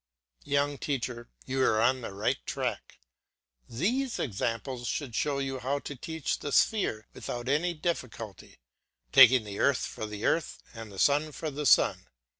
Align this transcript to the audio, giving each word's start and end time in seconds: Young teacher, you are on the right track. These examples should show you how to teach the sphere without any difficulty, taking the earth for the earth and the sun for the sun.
Young 0.45 0.79
teacher, 0.79 1.29
you 1.45 1.61
are 1.61 1.79
on 1.79 2.01
the 2.01 2.11
right 2.11 2.43
track. 2.47 2.97
These 3.69 4.17
examples 4.17 4.87
should 4.87 5.13
show 5.13 5.37
you 5.37 5.59
how 5.59 5.77
to 5.77 5.95
teach 5.95 6.39
the 6.39 6.51
sphere 6.51 7.05
without 7.13 7.47
any 7.47 7.75
difficulty, 7.75 8.57
taking 9.11 9.43
the 9.43 9.59
earth 9.59 9.85
for 9.85 10.07
the 10.07 10.25
earth 10.25 10.63
and 10.73 10.91
the 10.91 10.97
sun 10.97 11.31
for 11.31 11.51
the 11.51 11.67
sun. 11.67 12.07